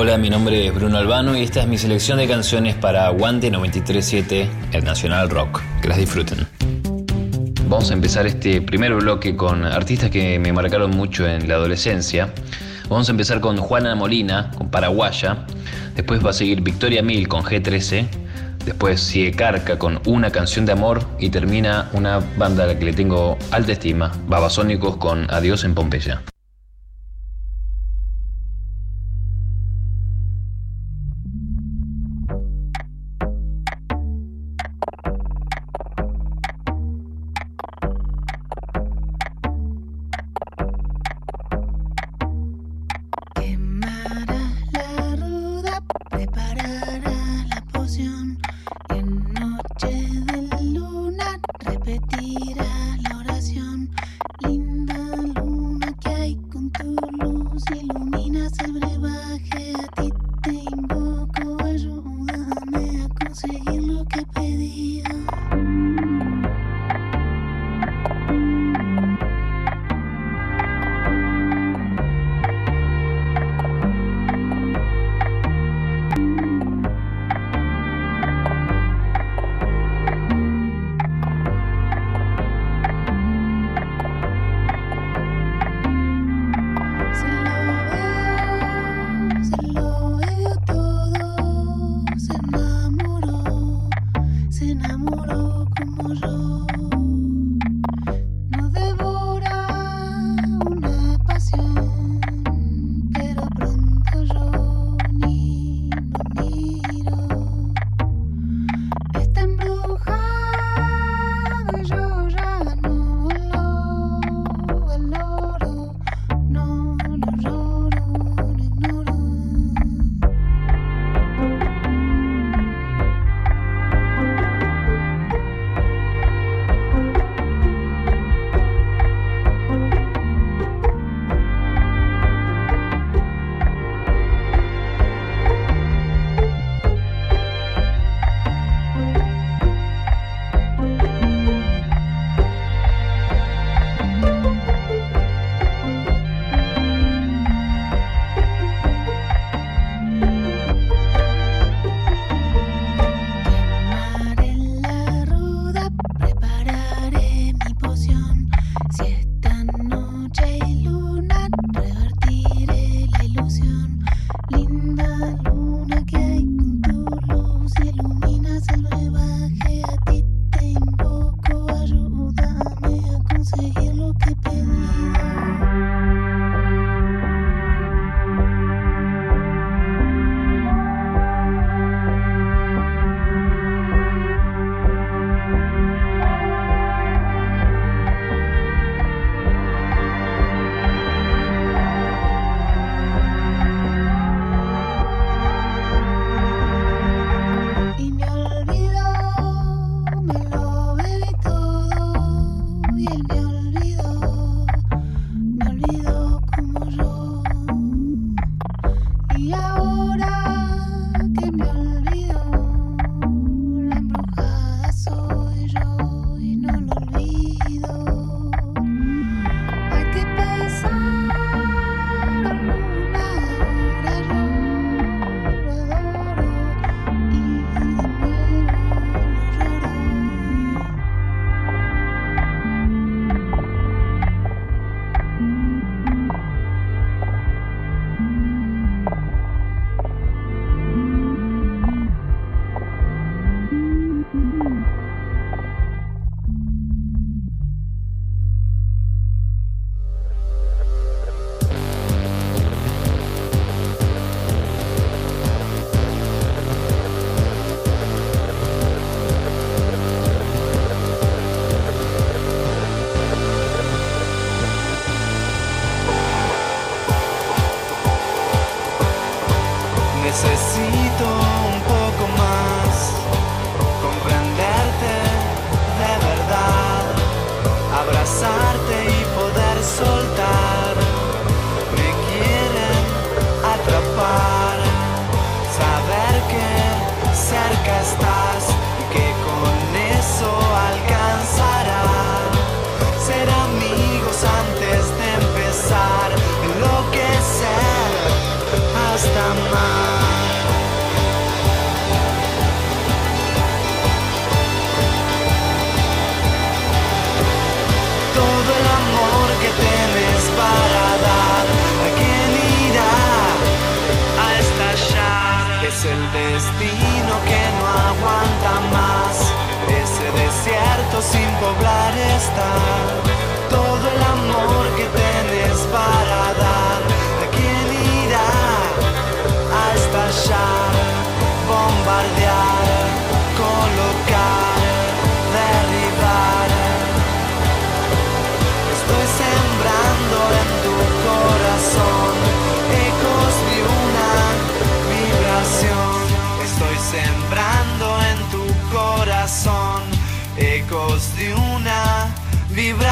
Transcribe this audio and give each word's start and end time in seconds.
Hola, 0.00 0.16
mi 0.16 0.30
nombre 0.30 0.64
es 0.64 0.72
Bruno 0.72 0.96
Albano 0.96 1.36
y 1.36 1.42
esta 1.42 1.60
es 1.62 1.66
mi 1.66 1.76
selección 1.76 2.18
de 2.18 2.28
canciones 2.28 2.76
para 2.76 3.08
Aguante 3.08 3.50
937, 3.50 4.48
el 4.70 4.84
Nacional 4.84 5.28
Rock. 5.28 5.60
Que 5.82 5.88
las 5.88 5.98
disfruten. 5.98 6.46
Vamos 7.66 7.90
a 7.90 7.94
empezar 7.94 8.24
este 8.24 8.62
primer 8.62 8.94
bloque 8.94 9.34
con 9.34 9.64
artistas 9.64 10.10
que 10.10 10.38
me 10.38 10.52
marcaron 10.52 10.92
mucho 10.92 11.26
en 11.26 11.48
la 11.48 11.56
adolescencia. 11.56 12.32
Vamos 12.88 13.08
a 13.08 13.10
empezar 13.10 13.40
con 13.40 13.56
Juana 13.56 13.96
Molina, 13.96 14.52
con 14.56 14.70
Paraguaya. 14.70 15.44
Después 15.96 16.24
va 16.24 16.30
a 16.30 16.32
seguir 16.32 16.60
Victoria 16.60 17.02
Mil 17.02 17.26
con 17.26 17.42
G13. 17.42 18.06
Después 18.66 19.00
sigue 19.00 19.32
Carca 19.32 19.80
con 19.80 20.00
Una 20.06 20.30
canción 20.30 20.64
de 20.64 20.70
amor. 20.70 21.00
Y 21.18 21.30
termina 21.30 21.90
una 21.92 22.20
banda 22.36 22.62
a 22.62 22.66
la 22.68 22.78
que 22.78 22.84
le 22.84 22.92
tengo 22.92 23.36
alta 23.50 23.72
estima, 23.72 24.12
Babasónicos 24.28 24.96
con 24.98 25.28
Adiós 25.28 25.64
en 25.64 25.74
Pompeya. 25.74 26.22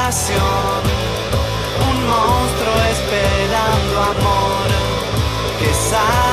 un 0.08 2.06
monstruo 2.06 2.74
esperando 2.92 4.02
amor 4.02 4.68
que 5.58 5.74
sale. 5.74 6.25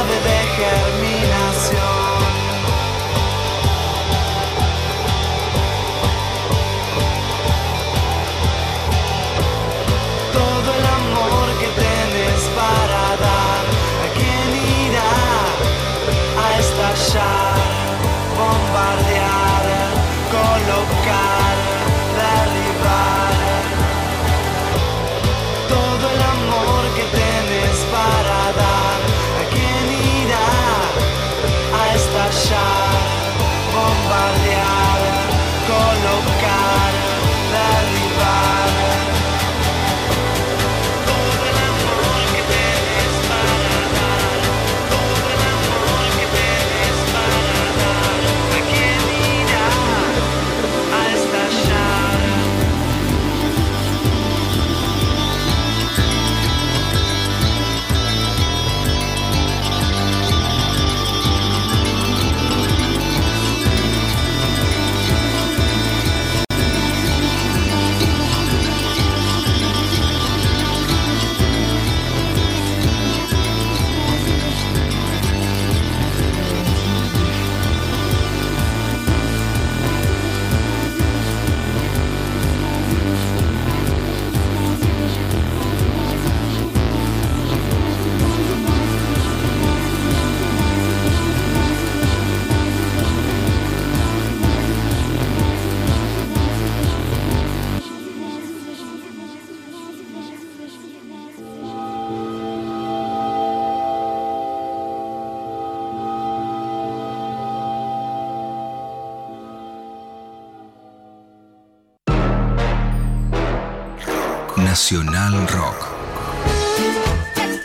Nacional 114.84 115.48
Rock. 115.48 115.88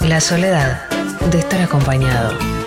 La 0.02 0.20
soledad 0.20 0.88
de 1.32 1.40
estar 1.40 1.60
acompañado. 1.60 2.57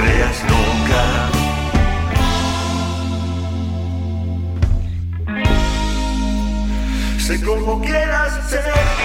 creas 0.00 0.44
nunca. 0.44 1.30
Sé 7.18 7.40
como 7.44 7.80
quieras 7.82 8.32
ser. 8.48 8.99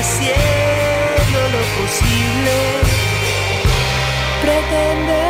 Haciendo 0.00 1.40
lo 1.52 1.62
posible, 1.78 2.56
pretender 4.40 5.29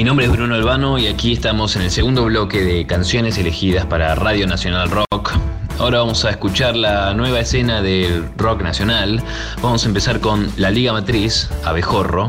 Mi 0.00 0.04
nombre 0.04 0.24
es 0.24 0.32
Bruno 0.32 0.54
Albano 0.54 0.96
y 0.96 1.08
aquí 1.08 1.34
estamos 1.34 1.76
en 1.76 1.82
el 1.82 1.90
segundo 1.90 2.24
bloque 2.24 2.62
de 2.62 2.86
canciones 2.86 3.36
elegidas 3.36 3.84
para 3.84 4.14
Radio 4.14 4.46
Nacional 4.46 4.88
Rock. 4.90 5.32
Ahora 5.78 5.98
vamos 5.98 6.24
a 6.24 6.30
escuchar 6.30 6.74
la 6.74 7.12
nueva 7.12 7.40
escena 7.40 7.82
del 7.82 8.24
rock 8.38 8.62
nacional. 8.62 9.22
Vamos 9.60 9.84
a 9.84 9.88
empezar 9.88 10.18
con 10.20 10.50
La 10.56 10.70
Liga 10.70 10.94
Matriz, 10.94 11.50
Abejorro. 11.66 12.28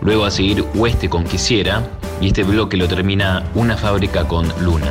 Luego 0.00 0.24
a 0.24 0.30
seguir 0.30 0.64
Oeste 0.76 1.10
con 1.10 1.24
Quisiera. 1.24 1.82
Y 2.22 2.28
este 2.28 2.42
bloque 2.42 2.78
lo 2.78 2.88
termina 2.88 3.44
Una 3.54 3.76
Fábrica 3.76 4.26
con 4.26 4.50
Luna. 4.62 4.90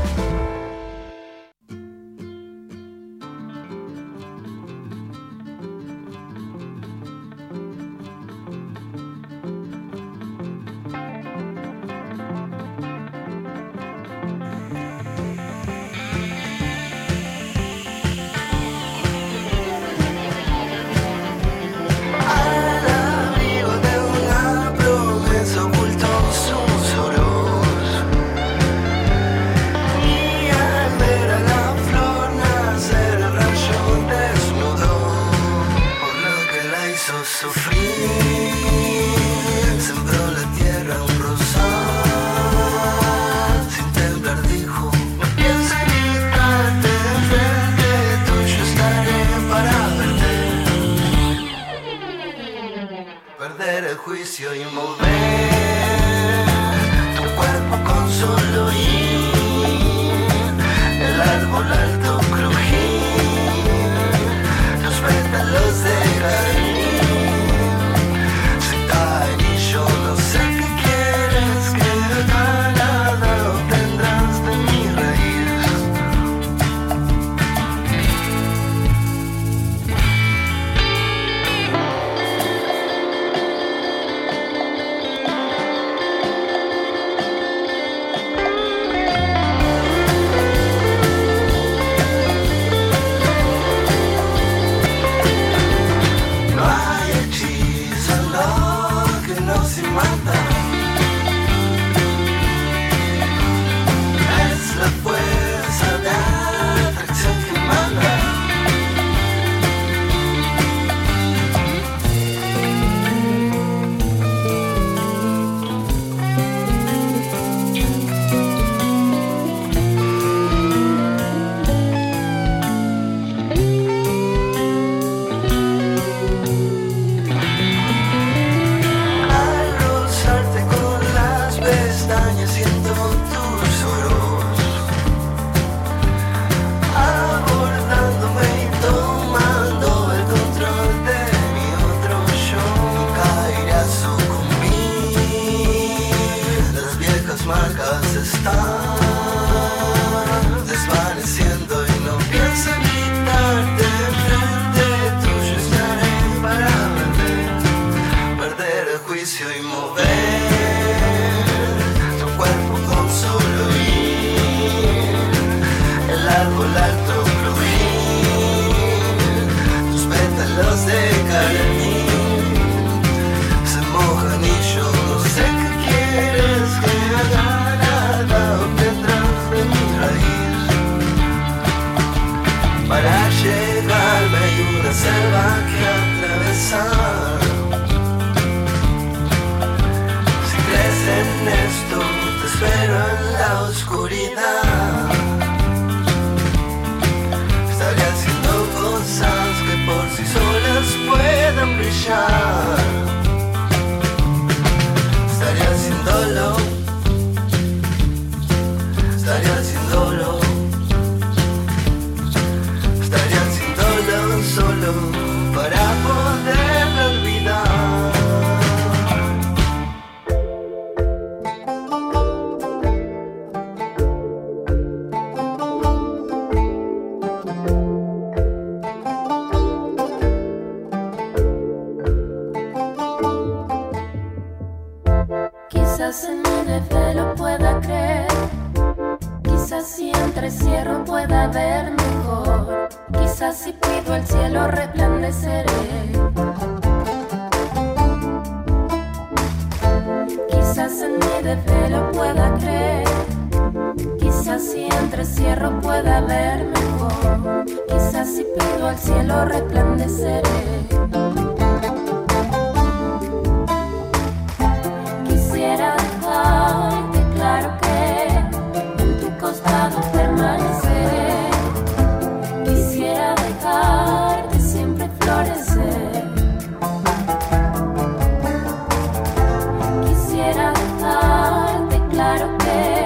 not 282.40 282.62
okay. 282.62 283.03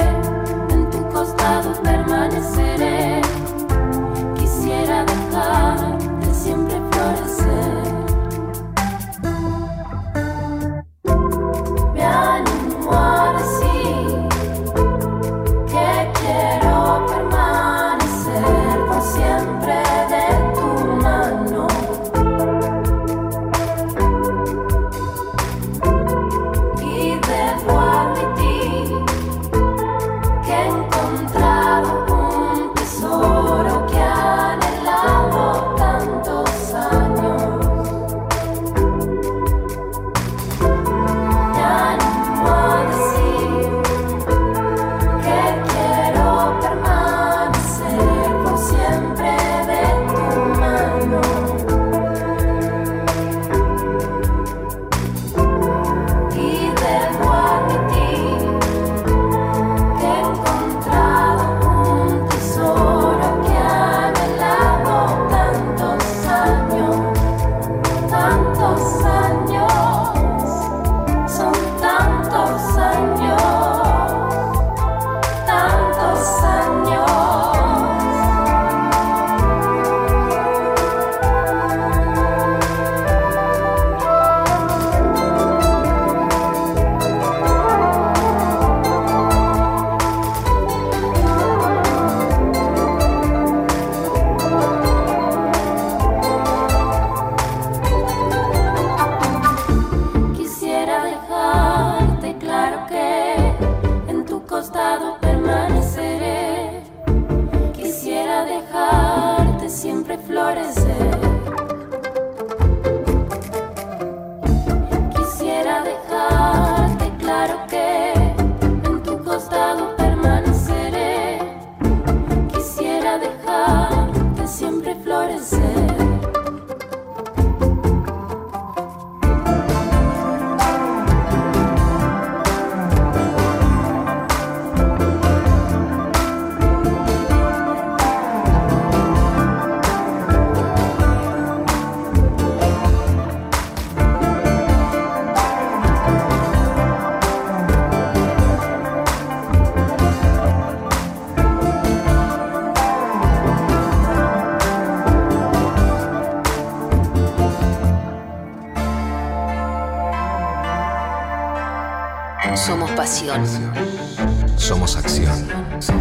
Somos 164.58 164.98
acción. 164.98 165.48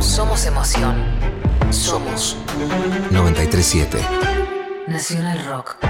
Somos 0.00 0.46
emoción. 0.46 0.94
Somos 1.70 2.36
937. 3.10 3.98
Nacional 4.88 5.44
Rock. 5.44 5.85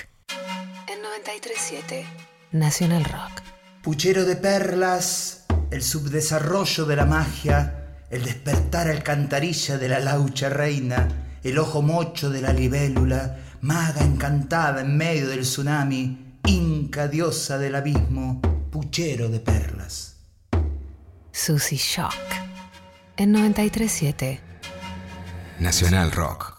En 0.88 1.02
937 1.02 2.06
Nacional 2.52 3.04
Rock. 3.04 3.42
Puchero 3.82 4.24
de 4.24 4.34
perlas, 4.34 5.44
el 5.70 5.82
subdesarrollo 5.82 6.86
de 6.86 6.96
la 6.96 7.04
magia, 7.04 7.98
el 8.08 8.24
despertar 8.24 8.88
alcantarilla 8.88 9.76
de 9.76 9.88
la 9.90 10.00
laucha 10.00 10.48
reina, 10.48 11.06
el 11.42 11.58
ojo 11.58 11.82
mocho 11.82 12.30
de 12.30 12.40
la 12.40 12.54
libélula, 12.54 13.40
maga 13.60 14.00
encantada 14.00 14.80
en 14.80 14.96
medio 14.96 15.28
del 15.28 15.42
tsunami, 15.42 16.38
inca 16.46 17.06
diosa 17.06 17.58
del 17.58 17.74
abismo, 17.74 18.40
puchero 18.70 19.28
de 19.28 19.40
perlas. 19.40 20.16
Susy 21.30 21.76
Shock. 21.76 22.14
En 23.18 23.32
937 23.32 24.40
Nacional 25.58 26.10
Rock. 26.10 26.53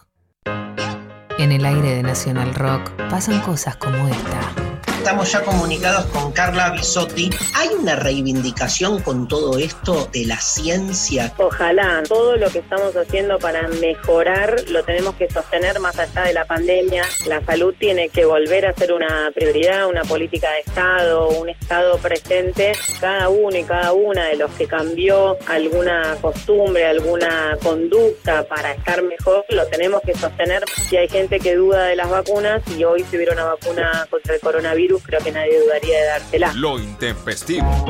En 1.38 1.52
el 1.52 1.66
aire 1.66 1.96
de 1.96 2.02
Nacional 2.02 2.54
Rock 2.54 2.90
pasan 3.10 3.40
cosas 3.40 3.76
como 3.76 4.08
esta. 4.08 4.65
Estamos 5.06 5.30
ya 5.30 5.44
comunicados 5.44 6.06
con 6.06 6.32
Carla 6.32 6.70
Bisotti. 6.70 7.30
¿Hay 7.54 7.68
una 7.68 7.94
reivindicación 7.94 9.00
con 9.02 9.28
todo 9.28 9.56
esto 9.56 10.08
de 10.12 10.26
la 10.26 10.36
ciencia? 10.40 11.32
Ojalá 11.38 12.02
todo 12.08 12.36
lo 12.36 12.50
que 12.50 12.58
estamos 12.58 12.96
haciendo 12.96 13.38
para 13.38 13.68
mejorar 13.68 14.56
lo 14.68 14.82
tenemos 14.82 15.14
que 15.14 15.30
sostener 15.30 15.78
más 15.78 15.96
allá 15.96 16.22
de 16.22 16.32
la 16.32 16.44
pandemia. 16.44 17.04
La 17.28 17.40
salud 17.44 17.72
tiene 17.78 18.08
que 18.08 18.24
volver 18.24 18.66
a 18.66 18.74
ser 18.74 18.92
una 18.92 19.30
prioridad, 19.32 19.86
una 19.86 20.02
política 20.02 20.50
de 20.50 20.58
Estado, 20.66 21.28
un 21.28 21.50
Estado 21.50 21.98
presente. 21.98 22.72
Cada 23.00 23.28
uno 23.28 23.56
y 23.56 23.62
cada 23.62 23.92
una 23.92 24.24
de 24.24 24.34
los 24.34 24.50
que 24.54 24.66
cambió 24.66 25.38
alguna 25.46 26.16
costumbre, 26.20 26.84
alguna 26.84 27.56
conducta 27.62 28.42
para 28.48 28.72
estar 28.72 29.04
mejor, 29.04 29.44
lo 29.50 29.68
tenemos 29.68 30.02
que 30.02 30.14
sostener. 30.14 30.64
Si 30.88 30.96
hay 30.96 31.08
gente 31.08 31.38
que 31.38 31.54
duda 31.54 31.84
de 31.84 31.94
las 31.94 32.10
vacunas 32.10 32.60
y 32.76 32.82
hoy 32.82 33.04
si 33.08 33.14
hubiera 33.14 33.34
una 33.34 33.44
vacuna 33.44 34.04
contra 34.10 34.34
el 34.34 34.40
coronavirus, 34.40 34.95
creo 35.02 35.20
que 35.20 35.32
nadie 35.32 35.60
dudaría 35.60 35.98
de 35.98 36.06
dársela. 36.06 36.52
Lo 36.54 36.78
intempestivo. 36.78 37.84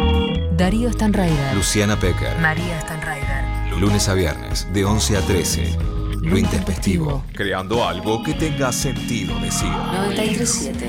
Darío 0.52 0.92
Stanraider. 0.92 1.54
Luciana 1.54 1.98
Pecker. 1.98 2.36
María 2.38 2.80
Stanraider. 2.80 3.44
Lunes 3.78 4.08
a 4.08 4.14
viernes, 4.14 4.66
de 4.72 4.84
11 4.84 5.16
a 5.18 5.20
13. 5.20 5.78
Lo 6.22 6.38
intempestivo. 6.38 7.24
Creando 7.34 7.86
algo 7.86 8.22
que 8.22 8.32
tenga 8.34 8.72
sentido, 8.72 9.38
decía. 9.40 9.70
937 9.92 10.86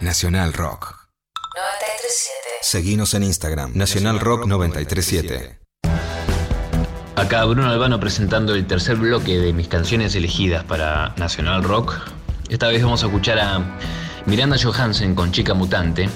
Nacional 0.00 0.52
Rock. 0.52 0.94
937 1.54 2.48
Seguinos 2.60 3.14
en 3.14 3.22
Instagram. 3.24 3.72
Nacional 3.74 4.20
Rock 4.20 4.46
937. 4.46 5.58
Acá 7.16 7.44
Bruno 7.44 7.68
Albano 7.68 8.00
presentando 8.00 8.54
el 8.54 8.66
tercer 8.66 8.96
bloque 8.96 9.38
de 9.38 9.52
mis 9.52 9.68
canciones 9.68 10.14
elegidas 10.14 10.64
para 10.64 11.14
Nacional 11.16 11.62
Rock. 11.62 11.94
Esta 12.48 12.68
vez 12.68 12.82
vamos 12.82 13.02
a 13.02 13.06
escuchar 13.06 13.38
a 13.38 13.78
Miranda 14.26 14.56
Johansen 14.56 15.14
con 15.14 15.32
Chica 15.32 15.52
Mutante. 15.52 16.08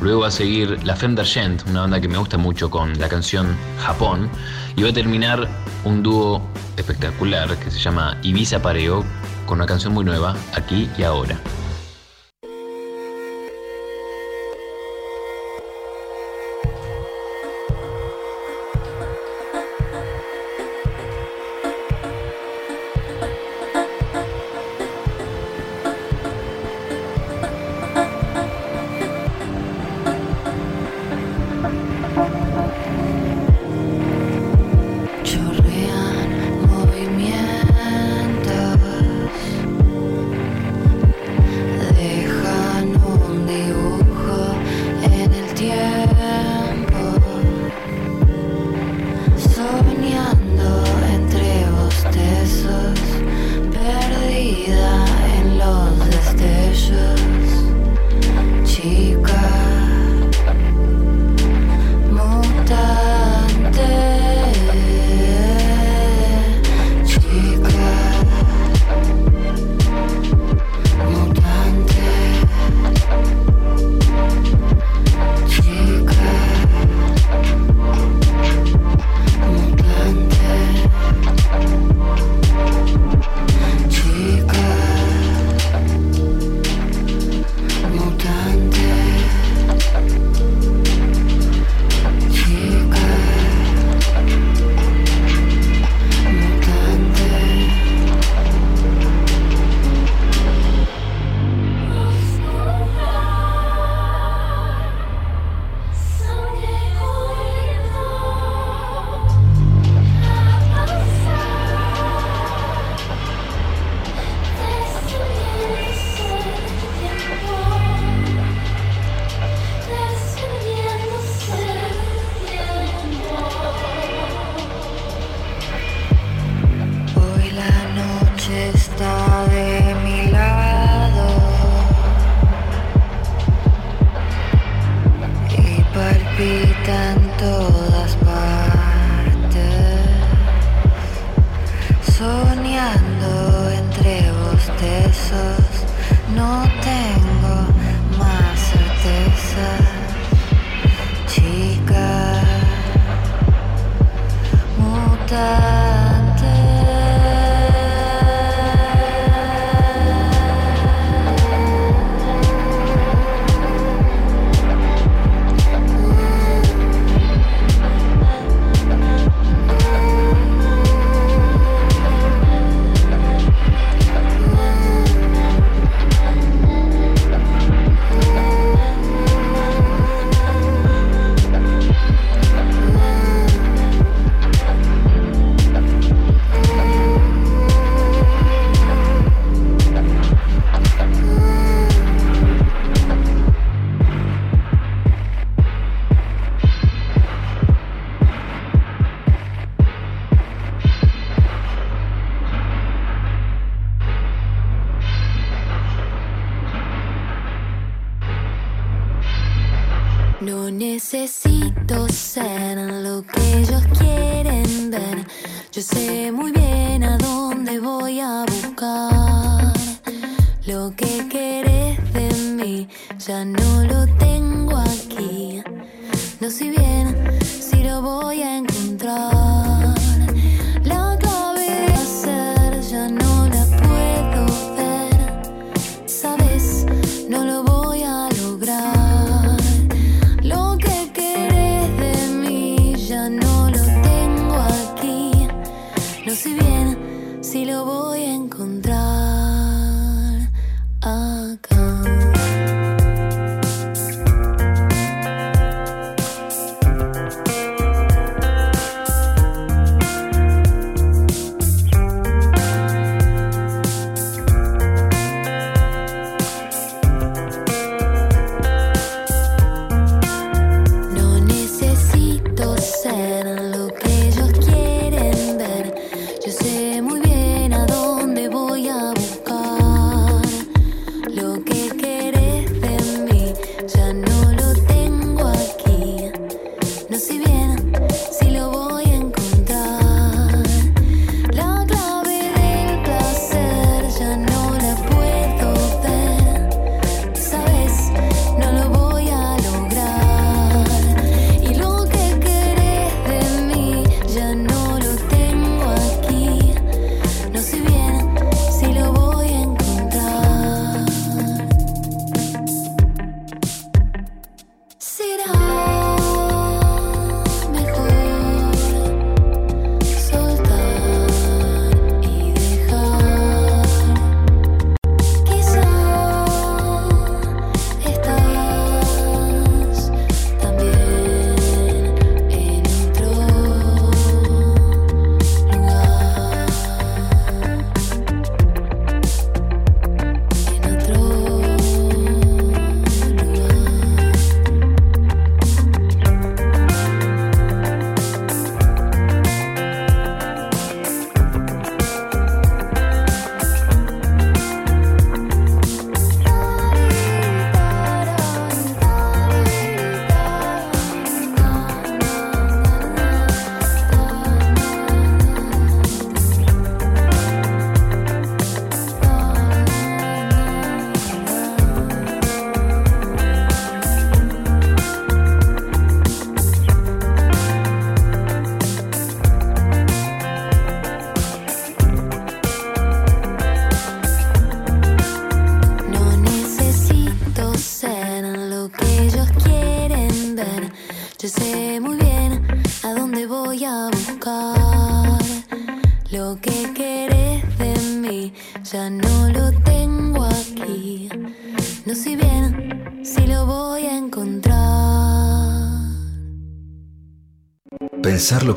Luego 0.00 0.20
va 0.20 0.28
a 0.28 0.30
seguir 0.30 0.82
La 0.84 0.96
Femme 0.96 1.14
d'Argent, 1.14 1.62
una 1.68 1.82
banda 1.82 2.00
que 2.00 2.08
me 2.08 2.16
gusta 2.16 2.38
mucho 2.38 2.70
con 2.70 2.98
la 2.98 3.08
canción 3.08 3.56
Japón. 3.78 4.30
Y 4.76 4.82
va 4.82 4.88
a 4.88 4.92
terminar 4.92 5.46
un 5.84 6.02
dúo 6.02 6.42
espectacular 6.76 7.54
que 7.58 7.70
se 7.70 7.78
llama 7.78 8.16
Ibiza 8.22 8.62
Pareo 8.62 9.04
con 9.46 9.58
una 9.58 9.66
canción 9.66 9.92
muy 9.92 10.04
nueva, 10.04 10.34
Aquí 10.54 10.88
y 10.96 11.02
Ahora. 11.02 11.38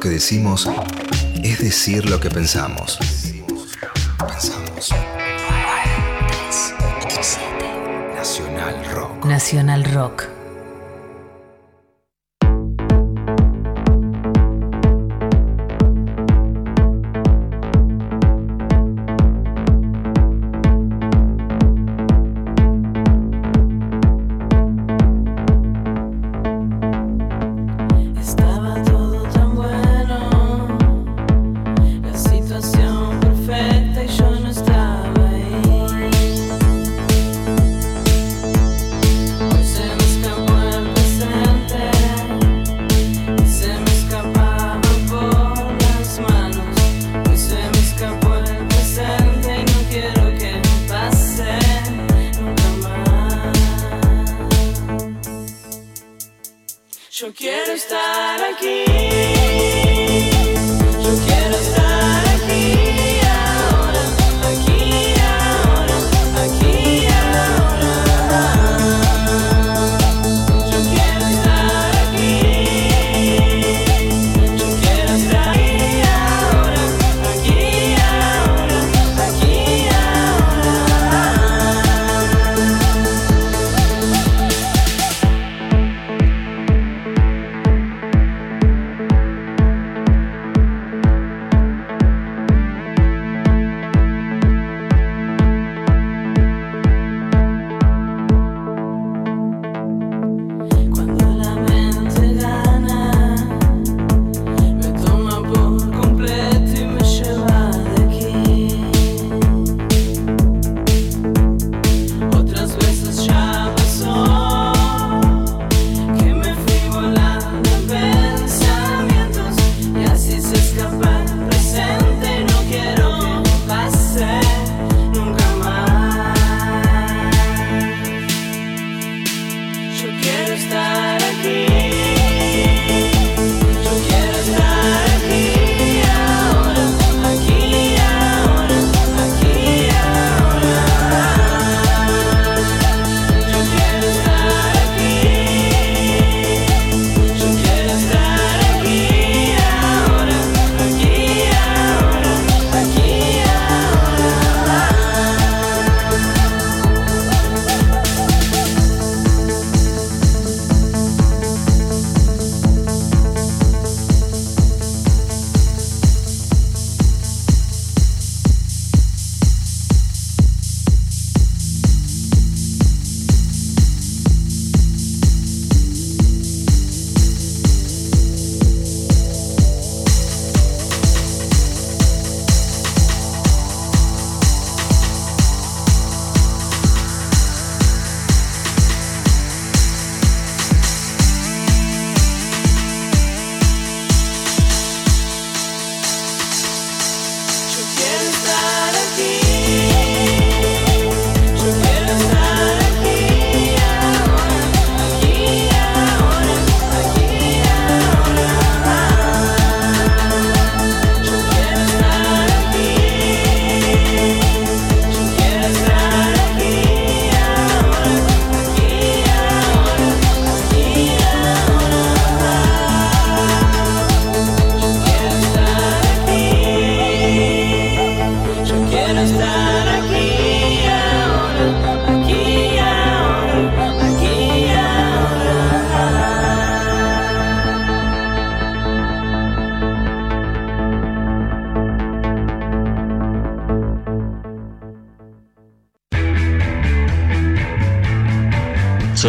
que 0.04 0.10
decimos 0.10 0.70
es 1.43 1.60
decir 1.60 2.10
lo 2.10 2.20
que 2.20 2.30
pensamos. 2.30 2.99
Nacional 8.14 8.86
Rock. 8.93 9.26
Nacional 9.26 9.84
Rock. 9.86 10.32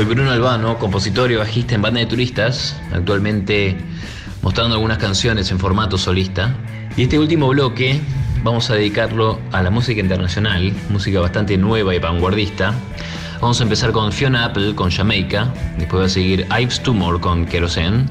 Bruno 0.06 0.30
Albano, 0.30 0.78
compositor 0.78 1.30
y 1.30 1.36
bajista 1.36 1.74
en 1.74 1.82
banda 1.82 2.00
de 2.00 2.06
turistas, 2.06 2.76
actualmente 2.92 3.76
mostrando 4.42 4.74
algunas 4.74 4.98
canciones 4.98 5.50
en 5.50 5.58
formato 5.58 5.96
solista. 5.96 6.54
Y 6.96 7.02
este 7.02 7.18
último 7.18 7.48
bloque 7.48 8.00
vamos 8.42 8.68
a 8.70 8.74
dedicarlo 8.74 9.40
a 9.52 9.62
la 9.62 9.70
música 9.70 10.00
internacional, 10.00 10.72
música 10.90 11.20
bastante 11.20 11.56
nueva 11.56 11.94
y 11.94 11.98
vanguardista. 11.98 12.74
Vamos 13.40 13.60
a 13.60 13.62
empezar 13.62 13.92
con 13.92 14.12
Fiona 14.12 14.44
Apple 14.44 14.74
con 14.74 14.90
Jamaica, 14.90 15.52
después 15.78 16.02
va 16.02 16.06
a 16.06 16.10
seguir 16.10 16.46
Ives 16.60 16.82
Tumor 16.82 17.20
con 17.20 17.46
Kerosene, 17.46 18.06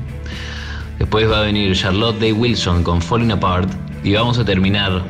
después 0.99 1.29
va 1.29 1.39
a 1.39 1.43
venir 1.43 1.75
Charlotte 1.75 2.19
Day 2.19 2.31
Wilson 2.31 2.83
con 2.83 3.01
Falling 3.01 3.31
Apart 3.31 3.69
y 4.03 4.13
vamos 4.13 4.39
a 4.39 4.45
terminar 4.45 5.03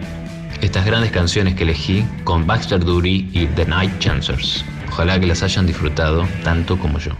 estas 0.61 0.85
grandes 0.85 1.11
canciones 1.11 1.55
que 1.55 1.63
elegí 1.63 2.05
con 2.25 2.45
Baxter 2.45 2.83
Dury 2.83 3.29
y 3.31 3.45
The 3.47 3.65
Night 3.65 3.99
Chancers. 3.99 4.65
Ojalá 4.93 5.19
que 5.19 5.25
las 5.25 5.41
hayan 5.41 5.65
disfrutado 5.65 6.27
tanto 6.43 6.77
como 6.77 6.99
yo. 6.99 7.13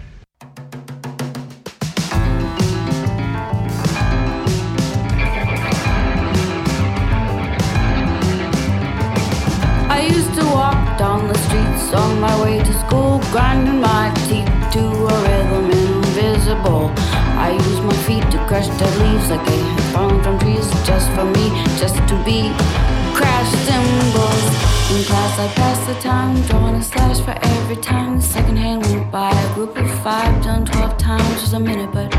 Passed 25.55 25.87
the 25.87 25.93
time, 26.01 26.41
drawing 26.47 26.75
a 26.75 26.83
slash 26.83 27.19
for 27.21 27.35
every 27.41 27.77
time. 27.77 28.17
The 28.17 28.21
second 28.21 28.57
hand 28.57 28.85
went 28.85 29.11
by, 29.11 29.31
a 29.31 29.53
group 29.53 29.77
of 29.77 29.89
five, 30.03 30.43
done 30.43 30.65
12 30.65 30.97
times 30.97 31.41
was 31.41 31.53
a 31.53 31.59
minute, 31.59 31.91
but 31.91 32.11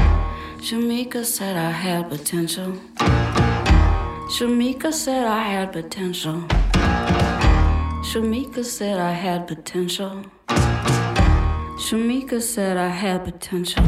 Shamika 0.59 1.25
said 1.25 1.57
I 1.57 1.71
had 1.71 2.09
potential. 2.09 2.73
Shamika 4.35 4.93
said 4.93 5.27
I 5.27 5.43
had 5.43 5.73
potential. 5.73 6.41
Shamika 8.09 8.65
said 8.65 8.99
I 8.99 9.13
had 9.13 9.47
potential. 9.47 10.25
Shamika 11.77 12.41
said 12.41 12.77
I 12.77 12.89
had 12.89 13.25
potential. 13.25 13.85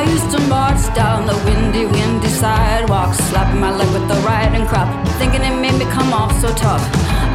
I 0.00 0.04
used 0.04 0.30
to 0.30 0.40
march 0.48 0.82
down 0.94 1.26
the 1.26 1.36
windy, 1.44 1.84
windy 1.84 2.28
sidewalk, 2.28 3.12
slapping 3.12 3.60
my 3.60 3.70
leg 3.70 3.86
with 3.92 4.08
the 4.08 4.18
riding 4.26 4.66
crop, 4.66 4.88
thinking 5.18 5.42
it 5.42 5.54
made 5.60 5.74
me 5.78 5.84
come 5.92 6.10
off 6.14 6.32
so 6.40 6.48
tough. 6.54 6.80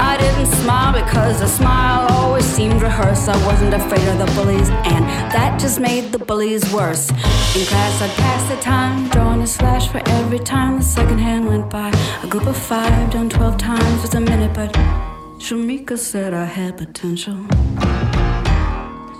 I 0.09 0.17
didn't 0.17 0.47
smile 0.47 0.91
because 0.91 1.41
a 1.41 1.47
smile 1.47 2.07
always 2.09 2.43
seemed 2.43 2.81
rehearsed. 2.81 3.29
I 3.29 3.37
wasn't 3.45 3.75
afraid 3.75 4.07
of 4.07 4.17
the 4.17 4.25
bullies, 4.33 4.67
and 4.91 5.05
that 5.35 5.59
just 5.59 5.79
made 5.79 6.11
the 6.11 6.17
bullies 6.17 6.63
worse. 6.73 7.11
In 7.11 7.63
class, 7.67 8.01
I'd 8.01 8.09
pass 8.17 8.49
the 8.49 8.59
time, 8.59 9.09
drawing 9.09 9.43
a 9.43 9.47
slash 9.47 9.87
for 9.87 10.01
every 10.07 10.39
time 10.39 10.79
the 10.79 10.83
second 10.83 11.19
hand 11.19 11.45
went 11.45 11.69
by. 11.69 11.89
A 12.23 12.27
group 12.27 12.47
of 12.47 12.57
five, 12.57 13.11
done 13.11 13.29
12 13.29 13.57
times 13.59 14.01
was 14.01 14.15
a 14.15 14.19
minute, 14.19 14.55
but 14.55 14.73
Shamika 15.37 15.99
said 15.99 16.33
I 16.33 16.45
had 16.45 16.77
potential. 16.77 17.35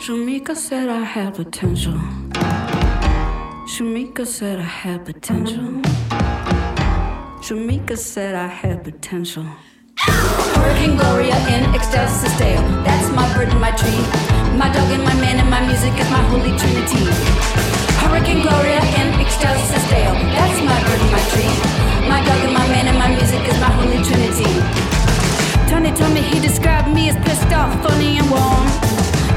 Shamika 0.02 0.56
said 0.56 0.90
I 0.90 1.04
had 1.04 1.36
potential. 1.36 2.25
Shamika 3.66 4.28
said 4.28 4.60
I 4.60 4.62
had 4.62 5.06
potential. 5.06 5.82
Shamika 7.42 7.98
said 7.98 8.36
I 8.36 8.46
had 8.46 8.84
potential. 8.84 9.44
Hurricane 9.98 10.96
Gloria 10.96 11.36
in 11.50 11.74
ecstasy 11.74 12.30
stale. 12.38 12.62
That's 12.86 13.10
my 13.10 13.26
bird 13.34 13.50
and 13.50 13.60
my 13.60 13.72
tree. 13.72 14.06
My 14.54 14.70
dog 14.70 14.92
and 14.94 15.04
my 15.04 15.16
man 15.16 15.40
and 15.42 15.50
my 15.50 15.66
music 15.66 15.98
is 15.98 16.10
my 16.12 16.22
holy 16.30 16.54
trinity. 16.62 17.10
Hurricane 18.06 18.44
Gloria 18.46 18.86
in 19.02 19.08
ecstasy 19.18 19.80
stale. 19.90 20.14
That's 20.38 20.62
my 20.62 20.78
bird 20.86 21.02
and 21.02 21.12
my 21.12 21.24
tree. 21.34 21.54
My 22.08 22.22
dog 22.22 22.46
and 22.46 22.54
my 22.54 22.68
man 22.70 22.86
and 22.88 23.00
my 23.00 23.10
music 23.18 23.42
is 23.50 23.60
my 23.60 23.74
holy 23.82 23.98
trinity. 24.06 24.54
Tony 25.66 25.92
told 25.98 26.14
me 26.14 26.22
he 26.22 26.40
described 26.40 26.94
me 26.94 27.10
as 27.10 27.18
pissed 27.26 27.52
off, 27.52 27.74
funny 27.82 28.20
and 28.20 28.30
warm. 28.30 28.68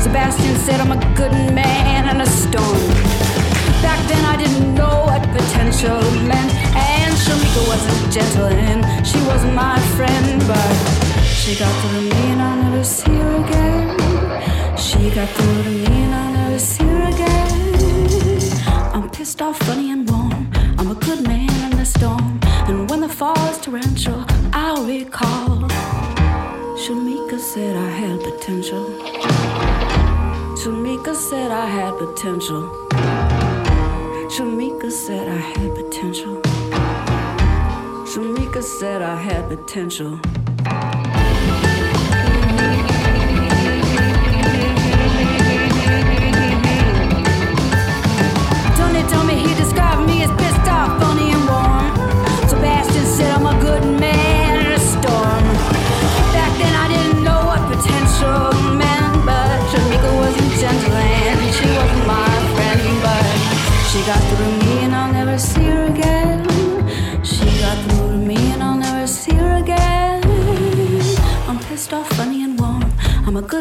Sebastian 0.04 0.54
said 0.68 0.80
I'm 0.80 0.92
a 0.92 1.00
good 1.16 1.32
man 1.56 2.14
in 2.14 2.20
a 2.20 2.26
storm. 2.26 3.27
Back 3.82 4.00
then 4.08 4.24
I 4.24 4.36
didn't 4.36 4.74
know 4.74 5.04
what 5.06 5.22
potential 5.30 6.00
meant. 6.26 6.52
And 6.74 7.14
Shamika 7.14 7.62
wasn't 7.68 8.12
gentle 8.12 8.46
and 8.46 9.06
she 9.06 9.18
wasn't 9.30 9.54
my 9.54 9.78
friend 9.96 10.42
But 10.46 10.74
she 11.24 11.56
got 11.56 11.72
through 11.80 12.00
to 12.00 12.14
me 12.14 12.22
and 12.32 12.42
I'll 12.42 12.62
never 12.64 12.84
see 12.84 13.10
her 13.10 13.44
again. 13.44 14.76
She 14.76 15.10
got 15.10 15.28
through 15.28 15.62
to 15.62 15.70
me 15.70 15.86
and 15.86 16.14
I'll 16.14 16.32
never 16.32 16.58
see 16.58 16.84
her 16.84 17.08
again. 17.14 18.94
I'm 18.94 19.08
pissed 19.10 19.40
off, 19.40 19.58
funny 19.60 19.92
and 19.92 20.08
warm. 20.10 20.50
I'm 20.78 20.90
a 20.90 20.94
good 20.94 21.22
man 21.26 21.72
in 21.72 21.78
the 21.78 21.84
storm. 21.84 22.40
And 22.68 22.90
when 22.90 23.00
the 23.00 23.08
fall 23.08 23.38
is 23.48 23.58
torrential 23.58 24.24
I'll 24.52 24.84
recall. 24.84 25.68
Shamika 26.82 27.38
said 27.38 27.76
I 27.76 27.90
had 28.00 28.20
potential. 28.20 28.84
Shamika 30.60 31.14
said 31.14 31.50
I 31.50 31.66
had 31.66 31.96
potential 31.98 32.88
Shamika 34.28 34.92
said 34.92 35.26
I 35.26 35.36
had 35.36 35.74
potential. 35.74 36.36
Shamika 38.04 38.62
said 38.62 39.00
I 39.00 39.16
had 39.16 39.48
potential. 39.48 40.20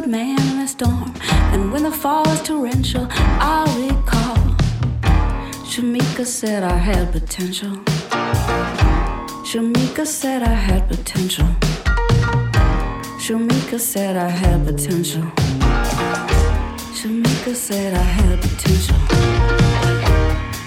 Man 0.08 0.40
in 0.40 0.60
a 0.60 0.68
storm, 0.70 1.14
and 1.52 1.70
when 1.70 1.84
the 1.84 1.92
fall 1.92 2.26
is 2.30 2.42
torrential, 2.42 3.08
I'll 3.12 3.68
recall. 3.78 4.38
Shamika 5.66 6.26
said 6.26 6.64
I 6.64 6.78
had 6.78 7.12
potential. 7.12 7.72
Shamika 9.44 10.06
said 10.06 10.44
I 10.44 10.54
had 10.54 10.88
potential. 10.88 11.48
Shamika 13.20 13.78
said 13.78 14.16
I 14.16 14.30
had 14.30 14.66
potential. 14.66 15.24
Shamika 16.96 17.54
said 17.54 17.94
I 17.94 18.00
had 18.00 18.40
potential. 18.42 18.96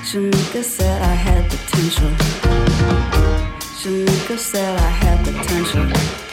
Shamika 0.05 0.63
said 0.63 1.01
I 1.01 1.15
had 1.15 1.51
potential. 1.51 2.11
Shamika 3.81 4.39
said 4.39 4.79
I 4.79 4.91
had 5.03 5.25
potential. 5.25 6.30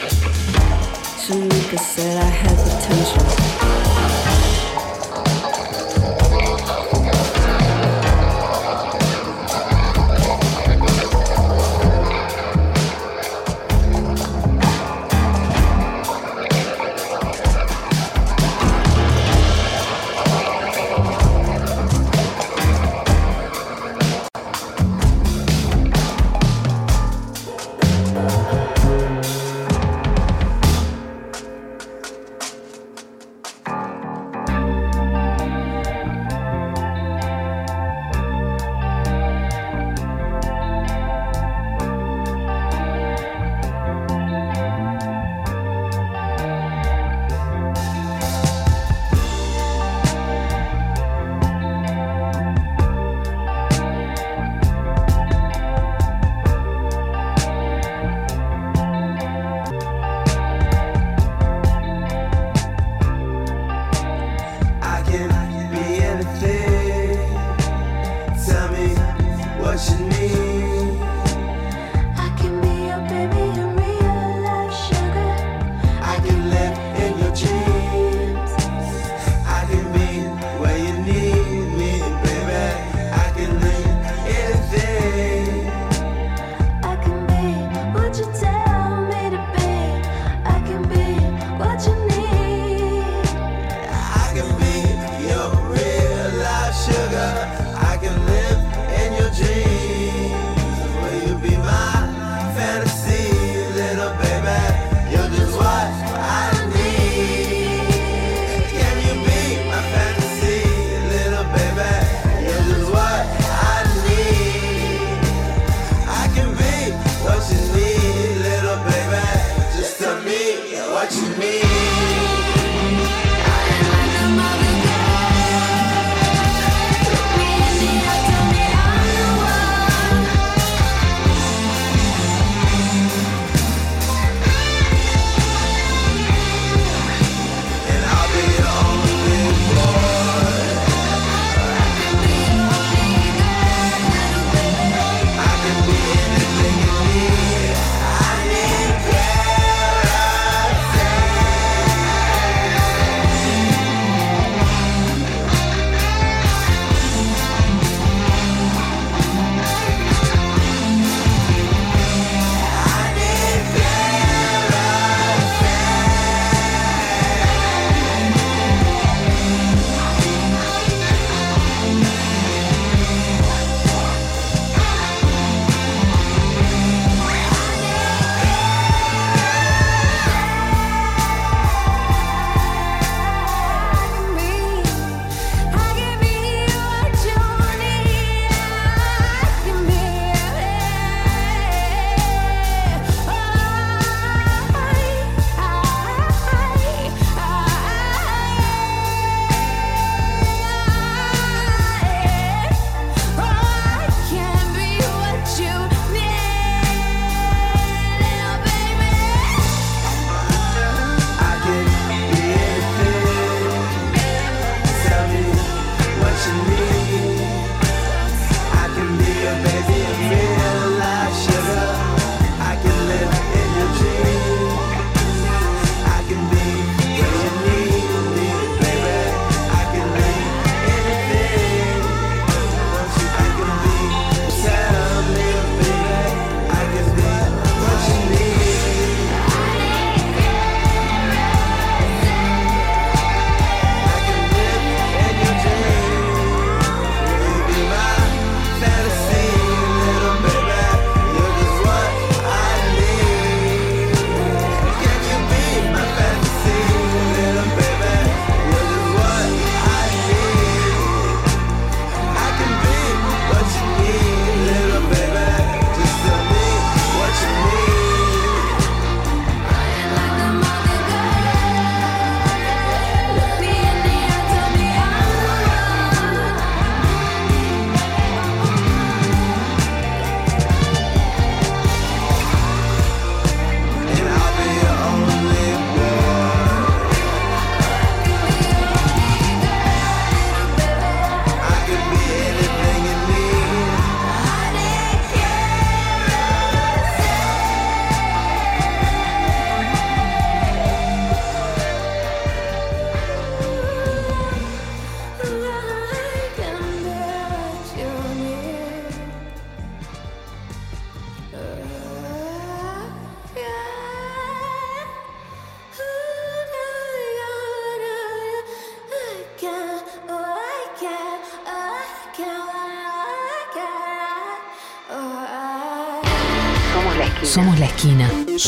Shamika 1.28 1.78
said 1.78 2.16
I 2.16 2.24
had 2.24 2.56
potential. 2.56 4.37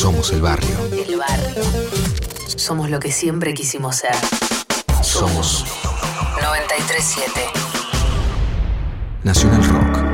Somos 0.01 0.33
el 0.33 0.41
barrio. 0.41 0.79
El 0.93 1.19
barrio. 1.19 1.63
Somos 2.57 2.89
lo 2.89 2.99
que 2.99 3.13
siempre 3.13 3.53
quisimos 3.53 3.97
ser. 3.97 4.15
Somos 5.03 5.67
937. 6.41 7.31
Nacional 9.25 9.63
Rock. 9.63 10.10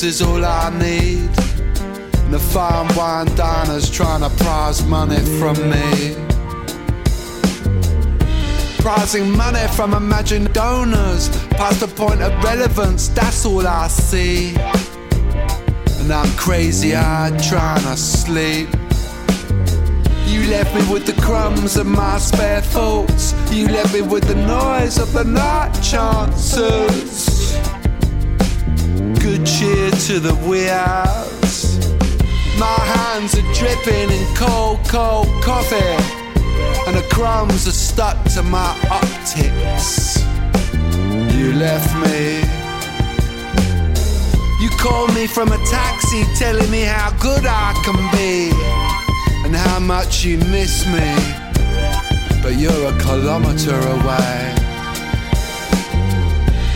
Stories 0.00 0.20
is 0.20 0.22
all 0.22 0.44
I 0.44 0.70
need. 0.78 1.30
And 2.24 2.34
the 2.34 2.38
fine 2.38 2.94
wine 2.96 3.34
diners 3.36 3.90
trying 3.90 4.22
to 4.22 4.30
prize 4.44 4.84
money 4.86 5.20
from 5.38 5.56
me. 5.68 6.16
Prizing 8.78 9.30
money 9.36 9.66
from 9.76 9.94
imagined 9.94 10.52
donors 10.52 11.28
past 11.50 11.80
the 11.80 11.88
point 11.88 12.22
of 12.22 12.32
relevance, 12.42 13.08
that's 13.08 13.44
all 13.44 13.66
I 13.66 13.88
see. 13.88 14.56
And 16.00 16.10
I'm 16.12 16.30
crazy 16.36 16.94
eyed 16.94 17.42
trying 17.42 17.82
to 17.82 17.96
sleep. 17.96 18.68
You 20.26 20.48
left 20.48 20.74
me 20.74 20.82
with 20.92 21.04
the 21.06 21.20
crumbs 21.20 21.76
of 21.76 21.86
my 21.86 22.18
spare 22.18 22.62
thoughts. 22.62 23.34
You 23.52 23.66
left 23.68 23.92
me 23.92 24.02
with 24.02 24.24
the 24.24 24.36
noise 24.36 24.98
of 24.98 25.12
the 25.12 25.24
night 25.24 25.72
chances. 25.82 27.09
Good 29.20 29.44
cheer 29.44 29.90
to 29.90 30.18
the 30.18 30.32
hours. 30.72 31.78
My 32.58 32.80
hands 32.94 33.34
are 33.34 33.52
dripping 33.52 34.10
in 34.10 34.34
cold, 34.34 34.78
cold 34.88 35.28
coffee. 35.42 35.76
And 36.86 36.96
the 36.96 37.06
crumbs 37.12 37.68
are 37.68 37.72
stuck 37.72 38.16
to 38.34 38.42
my 38.42 38.74
optics. 38.90 40.16
You 41.36 41.52
left 41.52 41.94
me. 41.96 42.40
You 44.62 44.70
called 44.78 45.14
me 45.14 45.26
from 45.26 45.52
a 45.52 45.58
taxi 45.66 46.24
telling 46.36 46.70
me 46.70 46.82
how 46.82 47.10
good 47.20 47.44
I 47.46 47.72
can 47.84 48.00
be 48.16 48.50
and 49.44 49.54
how 49.54 49.80
much 49.80 50.24
you 50.24 50.38
miss 50.38 50.86
me. 50.86 51.08
But 52.42 52.56
you're 52.56 52.86
a 52.88 52.98
kilometer 53.00 53.76
away. 53.76 54.54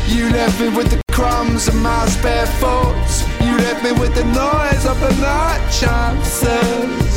You 0.09 0.31
left 0.31 0.61
me 0.61 0.69
with 0.69 0.91
the 0.91 1.04
crumbs 1.15 1.69
of 1.69 1.77
my 1.77 2.05
spare 2.07 2.47
thoughts. 2.59 3.23
You 3.41 3.57
left 3.59 3.85
me 3.85 3.93
with 3.93 4.15
the 4.15 4.25
noise 4.25 4.85
of 4.85 4.99
the 5.01 5.15
night 5.23 5.63
chances. 5.71 7.15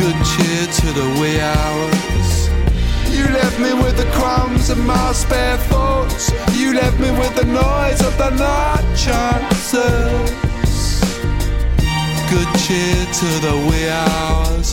Good 0.00 0.18
cheer 0.30 0.64
to 0.80 0.86
the 1.00 1.08
wee 1.18 1.40
hours. 1.40 2.28
You 3.16 3.24
left 3.32 3.58
me 3.58 3.72
with 3.82 3.96
the 3.96 4.08
crumbs 4.12 4.68
of 4.68 4.78
my 4.84 5.12
spare 5.12 5.56
thoughts. 5.72 6.30
You 6.52 6.74
left 6.74 7.00
me 7.00 7.10
with 7.10 7.34
the 7.34 7.46
noise 7.46 8.00
of 8.08 8.16
the 8.18 8.30
night 8.30 8.86
chances. 8.94 10.30
Good 12.32 12.50
cheer 12.64 13.00
to 13.20 13.28
the 13.46 13.56
wee 13.68 13.88
hours. 13.88 14.68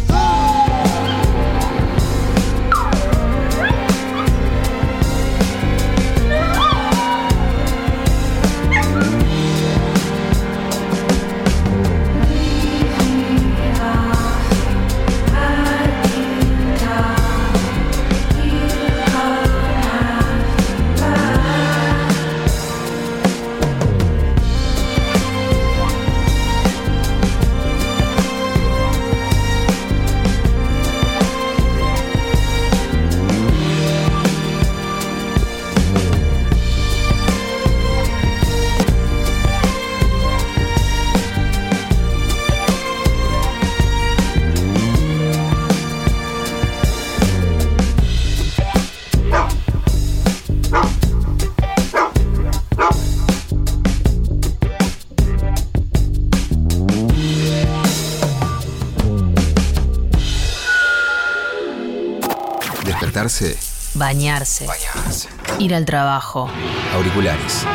Bañarse. 64.05 64.67
bañarse. 64.67 65.29
Ir 65.57 65.73
al 65.73 65.83
trabajo. 65.83 66.47
Auriculares. 66.93 67.65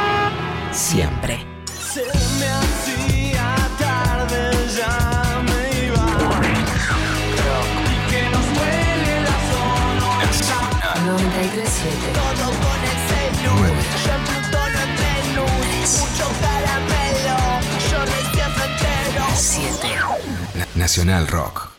Siempre. 0.71 1.45
Se 1.93 2.05
me 2.39 2.47
hacía 2.47 3.57
tarde, 3.77 4.51
ya 4.79 5.43
me 5.43 5.87
iba. 5.87 6.07
Y 7.83 8.11
que 8.11 8.23
nos 8.31 8.47
duele 8.55 9.23
la 9.27 9.37
zona. 9.51 10.07
937. 11.05 12.13
Todo 12.15 12.47
con 12.63 12.81
el 12.91 12.99
celu. 13.09 13.43
Yo 13.43 14.15
en 14.15 14.23
Plutón 14.29 14.73
en 14.85 14.91
Venus. 15.03 15.91
Mucho 15.99 16.27
caramelo. 16.41 17.39
Yo 17.91 17.99
me 18.07 18.19
entero. 18.23 19.25
7. 19.35 19.89
Na- 20.55 20.67
Nacional 20.77 21.27
Rock. 21.27 21.70